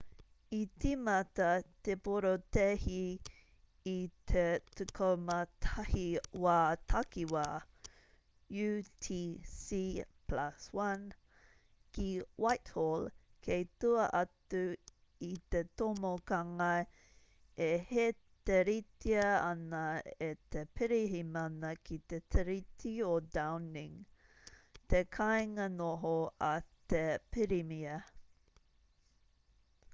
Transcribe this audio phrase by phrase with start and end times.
[0.57, 1.47] i tīmata
[1.87, 3.01] te porotēhi
[3.91, 3.99] i
[4.31, 4.45] te
[4.79, 6.55] 11:00 wā
[6.93, 7.43] takiwā
[8.63, 11.05] utc+1
[11.97, 12.07] ki
[12.45, 13.05] whitehall
[13.49, 14.61] kei tua atu
[15.27, 16.69] i te tomokanga
[17.65, 19.81] e hēteritia ana
[20.29, 24.01] e te pirihimana ki te tiriti o downing
[24.95, 26.15] te kāinga noho
[26.53, 26.55] a
[26.95, 27.03] te
[27.37, 27.93] pirimia